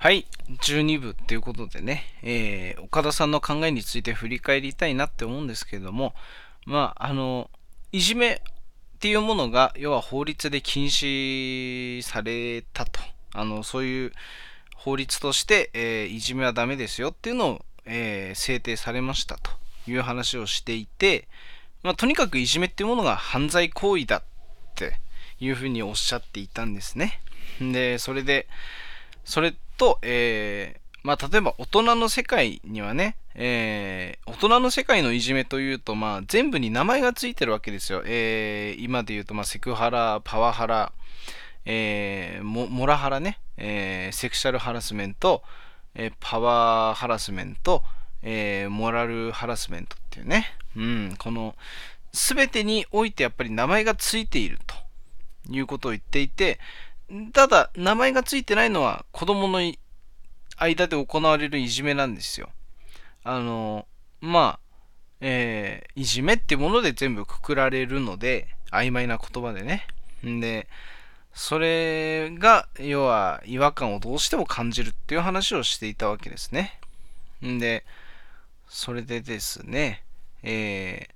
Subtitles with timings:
[0.00, 0.26] はい、
[0.62, 6.14] 12部っていうことでね、えー、岡田さんの考えについて振り返りたいなって思うんですけれども、
[6.66, 7.50] まあ、あの、
[7.90, 8.38] いじめっ
[9.00, 13.00] ていうものが、要は法律で禁止されたと。
[13.34, 14.12] あの、そういう
[14.76, 19.50] 法律として、えー、いじめはダメですよっていうのを、えー、制定されましたと
[19.88, 21.26] いう話をしていて、
[21.82, 24.22] まあ、とにかくいじめっていうものが犯罪行為だっ
[24.76, 25.00] て
[25.40, 27.20] いうふうにおっしゃっていたんですね。
[27.60, 28.46] で、それで、
[29.28, 38.02] それと、えー、まあ、例えば大人の世界にはね、えー、大人の世界のいじめというと、まあ、全部に名前がついてるわけですよ。
[38.06, 40.92] えー、今で言うと、まあ、セクハラ、パワハラ、
[41.66, 45.42] えー、モラハラね、えー、セクシャルハラスメント、
[45.94, 47.82] えー、パワーハラスメント、
[48.22, 51.54] えー、モラルハラスメントっていうね、うん、この、
[52.14, 54.74] すべてにおいてやっぱり名前がついていると
[55.50, 56.58] いうことを言っていて、
[57.32, 59.60] ただ、名前がついてないのは子供の
[60.56, 62.50] 間で行われるいじめなんですよ。
[63.24, 63.86] あの、
[64.20, 64.68] まあ、
[65.20, 69.86] えー、いじめってもので全部くくられるので、曖昧な言葉でね。
[70.26, 70.68] んで、
[71.32, 76.78] それが、要は違和感をどうしても感じるっていう話をしていたわけですね。
[77.44, 77.84] んで、
[78.68, 80.02] それでですね、
[80.42, 81.08] え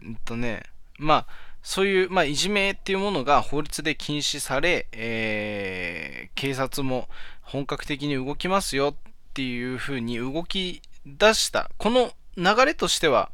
[0.00, 0.64] ー、んとね、
[0.98, 7.10] まあ、そういう、まあ、いじめっていうものが法律で禁止され、えー、警察も
[7.42, 11.70] 本格的に動きますよっていうふうに動き出した。
[11.76, 13.30] この流れとしては、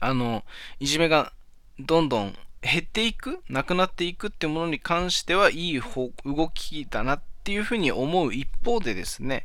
[0.00, 0.44] あの、
[0.78, 1.30] いじめが
[1.78, 9.44] どんどん減っていく、なくなっていくっていうものに関してはいい動きだなっていうふうに思う一方でですね、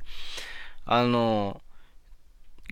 [0.86, 1.60] あの、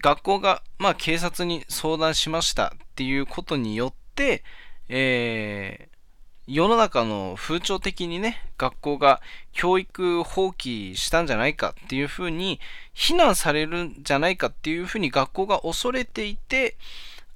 [0.01, 4.45] 学校が、まあ、警察に相談しましたっていうことによって、
[4.89, 9.21] えー、世の中の風潮的にね、学校が
[9.53, 12.59] 教育放棄したんじゃないかっていうふうに、
[12.93, 16.75] 非難されるんじゃないかっていうふうに学校が恐れていて、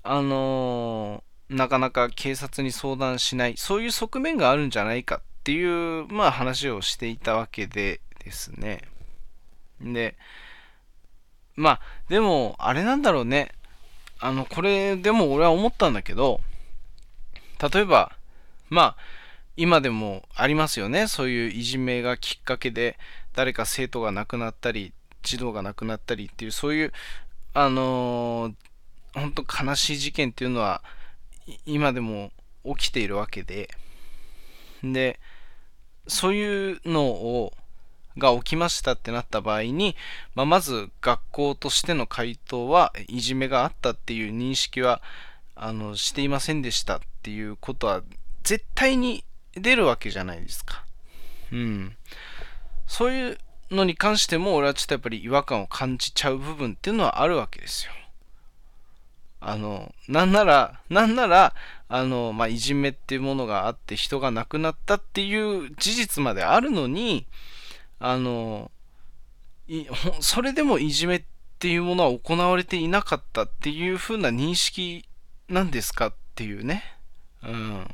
[0.04, 8.82] あのー、なかなか警察に相談しない、そういう側面があるんじゃないかっていう、まあ話をしていたわけでですね。
[9.82, 10.16] で、
[11.56, 13.52] まあ、でも、あれなんだろうね。
[14.20, 16.42] あの、これ、でも俺は思ったんだけど、
[17.62, 18.12] 例えば、
[18.70, 18.98] まあ、
[19.56, 21.08] 今でもありますよね。
[21.08, 22.98] そういういじめがきっかけで、
[23.34, 26.94] 誰か生徒が亡くなったり、児童が亡くなったりっていう、そういう、
[27.54, 30.84] あのー、本当悲しい事件っていうのは、
[31.66, 32.32] 今でも
[32.66, 33.70] 起きているわけで、
[34.84, 35.20] で、
[36.08, 37.54] そういうのを、
[38.18, 39.96] が起きましたってなった場合に、
[40.34, 45.04] まあ、まず学校としての回答はいじめがあったっていう認識は
[45.56, 48.04] あのしていませんでしたっていうことは
[48.44, 50.86] 絶対に出るわけじゃないですか。
[51.52, 51.98] うん。
[52.86, 53.38] そういう
[53.70, 57.92] のに関しても俺はちょっとやっぱり違和感を感じちゃう部分っていうのはあるわけですよ。
[59.42, 61.54] あの、なんなら、なんなら、
[61.90, 67.28] あの、まあ、いじめっていうものがあって人が亡くなったっていう事実まであるのに、
[68.00, 68.72] あの、
[70.22, 71.24] それでもいじめっ
[71.60, 75.04] ていうものは行われていなかったっていう風な認識
[75.50, 76.97] なんですかっていうね。
[77.44, 77.88] うん。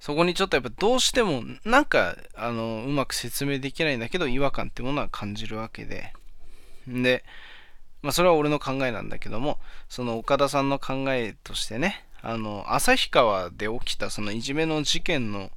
[0.00, 6.12] そこにちょっとやっぱどうしてもなんかあのうまく説明できないんだけど違和感ってものは感じるわけで。
[6.86, 7.24] で、
[8.02, 15.50] まあそれは俺の考えなんだけども、その岡田さんの考えとしてね、あの、旭川で起きたそのいじめの事件の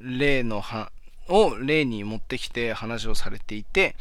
[0.00, 0.90] 例のは、
[1.28, 3.96] を例に持ってきて話をされていて、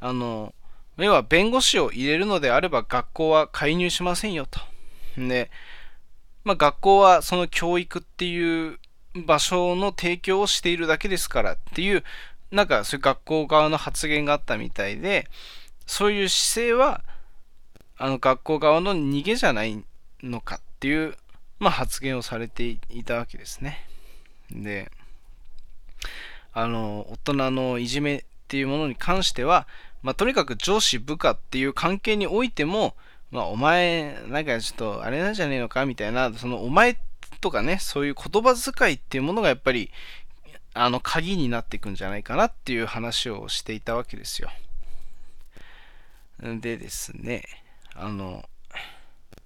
[0.00, 0.54] あの、
[0.96, 4.60] 要は弁護士を入れるのであれば学校は介入しませんよと。
[5.16, 5.50] で、
[6.44, 8.78] まあ、学校はその教育っていう
[9.14, 12.04] 場所の提供をしているだけですからっていう、
[12.50, 15.28] なんかそういう学校側の発言があったみたいで、
[15.86, 17.02] そういう姿勢は、
[17.96, 19.84] あの学校側の逃げじゃない
[20.22, 21.16] のかっていう、
[21.58, 23.86] まあ、発言をされていたわけですね。
[24.50, 24.90] で、
[26.52, 29.66] あの、大人のいじめっていうものに関しては、
[30.02, 32.94] まあ、とにかく上司部下っていう関係においても、
[33.34, 35.86] まあ、お前、なんかちょっとあれなんじゃねえのか？
[35.86, 36.96] みたいな、そのお前
[37.40, 39.90] とかね、そういう言葉遣いっていうものがやっぱり、
[40.72, 44.50] あの、鍵になっていくんじゃないかなっていう話をしていたわけですよ。
[46.40, 47.42] でですね、
[47.96, 48.48] あの、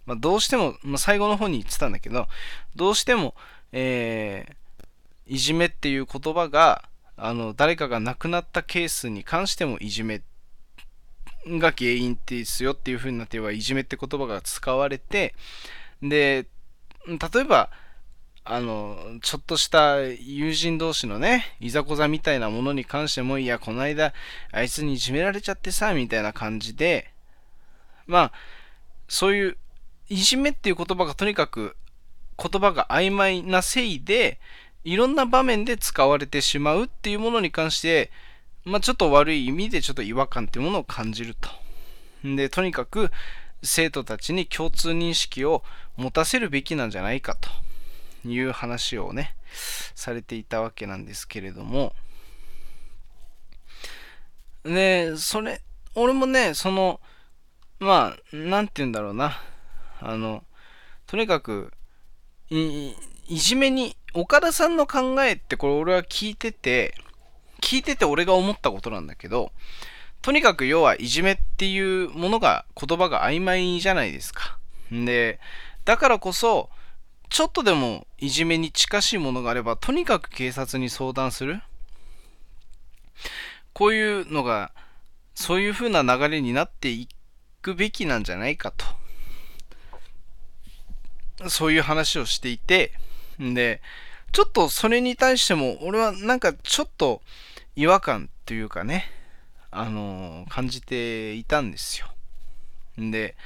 [0.05, 2.29] まあ、どうしても、まあ、最後の方に言ってたんだけど、
[2.77, 3.35] どうしても、
[3.73, 6.85] えー、いじめっていう言葉が、
[7.17, 10.21] あの、誰かが亡くなったケースに関してもいじめ
[11.59, 15.35] が原因ですよっていう風になってはいじめって言葉が使われて、
[16.03, 16.47] で、
[17.07, 17.71] 例えば、
[18.45, 24.15] あの、ちょっとした友人同士のね、いざこざみたいなものに関しても、いや、この間、
[24.53, 27.13] あいつにいじめられちゃってさ、みたいな感じで、
[28.07, 28.33] まあ、
[29.07, 29.57] そういう、
[30.09, 31.77] いじめっていう言葉がとにかく、
[32.39, 34.41] 言葉が曖昧なせいで、
[34.85, 38.11] いろんな場面で使われてしまうっていうものに関して、
[38.69, 41.49] まあ、ちょっと悪い意味でちょっと違和感っていうものを感じると。
[42.23, 43.11] で、とにかく
[43.63, 45.63] 生徒たちに共通認識を
[45.97, 47.49] 持たせるべきなんじゃないかと
[48.29, 49.35] いう話をね、
[49.95, 51.95] されていたわけなんですけれども、
[54.65, 55.63] で、それ、
[55.95, 57.01] 俺もね、その、
[57.79, 59.41] まあ、なんて言うんだろうな。
[60.01, 60.45] あの、
[61.07, 61.73] とにかく、
[62.51, 62.93] い、
[63.29, 66.95] いじめに、岡田さんの考えってこれ俺は聞いてて、
[67.61, 69.53] 聞いてて俺が思ったことなんだけど、
[70.23, 74.59] とにかく要はいじめっていうものが言葉が曖昧じゃないですか。
[74.91, 75.39] で、
[75.85, 76.71] だからこそ、
[77.29, 81.61] ちょっとでもいじめに近しいものがあれば、とにかく警察に相談する。
[83.73, 84.73] こういうのが、
[85.35, 87.09] そういう風な流れになってい
[87.63, 88.85] くべきなんじゃないかと。
[91.49, 92.93] そういう話をしていて、
[93.39, 93.81] で、
[94.33, 97.23] ちょっとそれに対しても、俺はなんかちょっと
[97.77, 99.07] 違和感というかね、
[99.71, 102.09] あのー、感じていたんですよ。
[102.97, 103.37] で、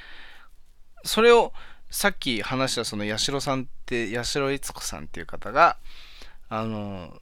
[1.04, 1.52] それを
[1.90, 5.76] さっき話したその八代さんって、八代悦子さんっていう方が、
[6.48, 7.20] あのー、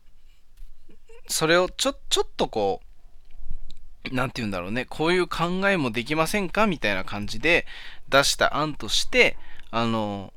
[1.29, 2.81] それをちょ、ちょっとこ
[4.11, 7.67] う、なんて言うんだろうね、こういう考えもできませんかみたいな感じで
[8.09, 9.37] 出した案として、
[9.71, 10.33] あの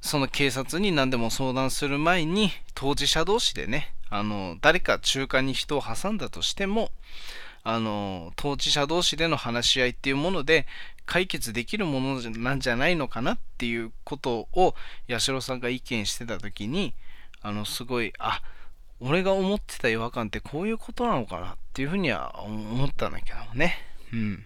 [0.00, 6.90] その警察に何でも相談する前に、当事者同士でね、あの、誰か中間に人を挟んだとしても、
[7.62, 10.66] あの、当事者同士での話し合いっていうもので
[11.06, 14.74] 解決できるものなんじゃないのかなっていうことを
[15.08, 16.94] 八代さんが意見してた時に、
[17.42, 18.42] あの、すごい、あ、
[19.00, 23.76] 俺が思ってた違和感ってこういうことなのかなっていうふうには思ったんだけどね。
[24.12, 24.44] うん。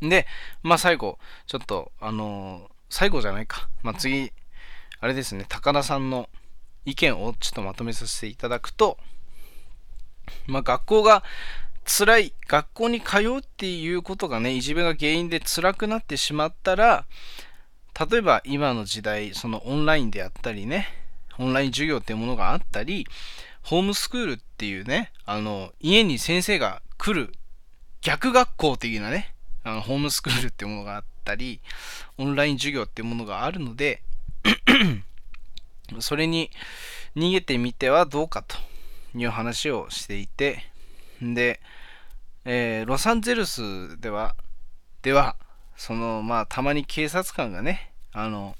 [0.00, 0.26] で、
[0.62, 3.68] まあ最後、ちょっと、あの最後じゃないか。
[3.82, 4.32] まあ、次、
[5.00, 6.28] あれですね、高田さんの
[6.90, 8.98] 意見をちょっとまとめさせていただくと、
[10.46, 11.22] まあ、学校が
[11.84, 17.04] 辛い、学校に通うっていうことがね、いじめが原因で辛くなってしまったら、
[18.10, 20.88] 例えば今の時代、そのオンラインであったりね、
[21.38, 23.06] オンライン授業っていうものがあったり、
[23.62, 27.32] ホームスクールっていうね、あの、家に先生が来る
[28.02, 31.60] 逆学校的なね、あのホームスクールっていうものがあったり、
[32.18, 34.02] オンライン授業っていうものがあるので
[35.98, 36.50] それに
[37.16, 38.56] 逃げてみてはどうかと
[39.16, 40.64] いう話をしていて、
[41.20, 41.60] で、
[42.44, 44.36] えー、ロサンゼルスでは、
[45.02, 45.36] では、
[45.76, 48.56] その、まあ、たまに警察官がね、あの、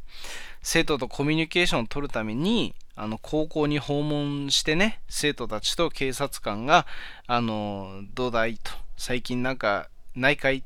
[0.63, 6.87] 生徒とコミュニケーションを取るために、あの、高校に訪問してね、生徒たちと警察官が、
[7.27, 10.65] あの、どうだいと、最近なんか、ないかい？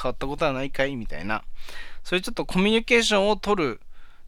[0.00, 0.96] 変わったことはないかい？
[0.96, 1.44] みたいな、
[2.02, 3.80] そういうちょっとコミュニケーションを取る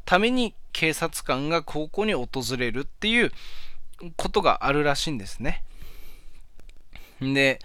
[0.07, 3.33] ために警察官が高校に訪れるっていう
[4.17, 5.63] ことがあるらしいんですね。
[7.21, 7.59] で、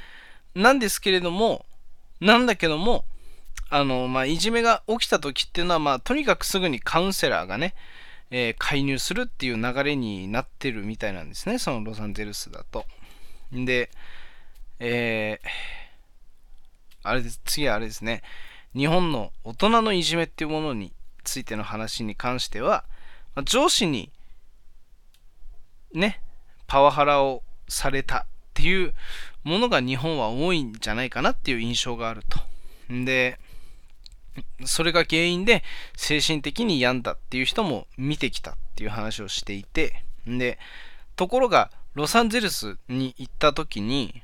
[0.56, 1.66] なんですけれども、
[2.20, 3.06] なんだけども、
[3.70, 7.74] あの、まあ、いじめが起きた時っていうのは、まあ、とにかくすぐにカウンセラーがね、
[8.32, 12.86] えー、介入するっていう流れになってるみたいなんですね、そのロサンゼルスだと。
[13.52, 13.92] で、
[14.80, 15.48] えー、
[17.04, 18.24] あれです、次はあれですね。
[18.74, 20.94] 日本の大人のいじめっていうものに
[21.32, 22.84] ついての話に関しては、
[23.46, 24.12] 上司に
[25.94, 26.22] ね、
[26.68, 28.94] パワハラをされたっていう
[29.44, 32.40] ものが日本は多いんじゃないかなっていう印象があると。
[32.90, 33.40] で、
[34.66, 35.64] それが原因で
[35.96, 40.60] 精神的に病んだっていう人も見てきたっていう話をしていて、で、
[41.16, 44.22] ところがロサンゼルスに行った時に、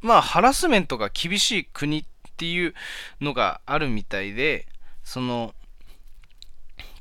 [0.00, 2.04] まあハラスメントが厳しい国っ
[2.36, 2.74] ていう
[3.20, 4.66] のがあるみたいで、
[5.04, 5.54] その、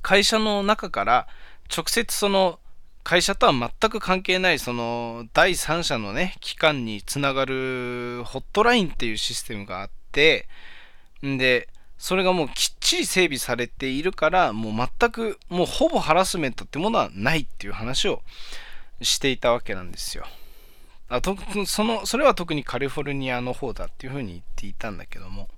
[0.02, 1.28] 会社の中から
[1.76, 2.60] 直接その
[3.04, 10.48] 会社とは全く関係ないその第三者のね、機関につながるホットラインっていうシステムがあって、
[11.26, 18.22] んで、それがもうきっちり整備されているから、もう全く、もうほぼハラスメントってものはないっていう話を
[19.02, 20.26] していたわけなんですよ。
[21.10, 25.50] あとそのそれは特にカリフォルニアの方だっていうふうに言っていたんだけども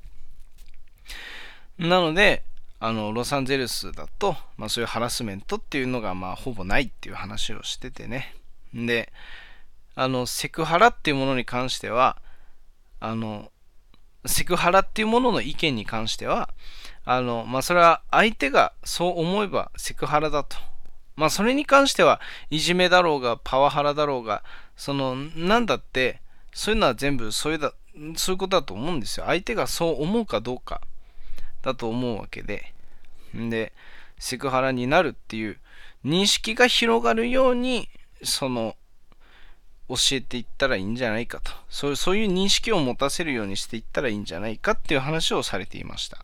[1.78, 2.44] なので
[2.84, 8.36] あのロサンゼルスだと、まあ、そういうハラスメントっていうのがまあほぼないっていう話をしててね。
[8.74, 9.14] で
[9.94, 12.18] あのセクハラっていうものに関しては
[13.00, 13.52] あの
[14.26, 16.50] セクハラっていうものの意見に関しては
[17.06, 20.58] あの、まあ、それは相手がそう思えばセクハラだと。
[21.16, 22.20] まあそれに関しては
[22.50, 24.44] いじめだろうがパワハラだろうが、
[24.76, 26.20] そのなんだって
[26.52, 27.74] そういうのは全部そういうだ
[28.16, 29.28] そういうことだと思うんですよ。
[29.28, 30.82] 相手がそう思うかどうか。
[31.62, 32.74] だと思うわけで。
[33.36, 33.74] んで、
[34.20, 35.58] セクハラになるっていう
[36.06, 37.90] 認識が広がるように、
[38.24, 38.76] その、
[39.90, 41.52] 教えていったらいいんじゃないかと。
[41.70, 46.24] そういう、そういう認識を持たせるようにしていったらいいんじゃないかっていう話をされていました。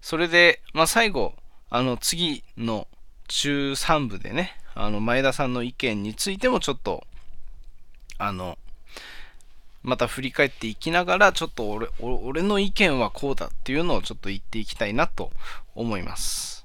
[0.00, 1.34] それで、まあ、最後、
[1.70, 2.88] あの、次の
[3.28, 7.06] 中3部でね、あの、前田さんの意見についてもちょっと、
[8.18, 8.58] あの、
[9.82, 15.30] また振り返っていきながら、ちょっと俺俺の意見はこうだっていうのをちょっと言っていきたいなと
[15.74, 16.61] 思います。